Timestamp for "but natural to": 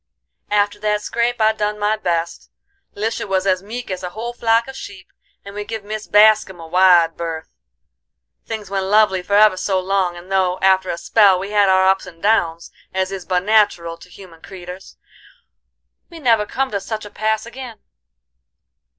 13.25-14.09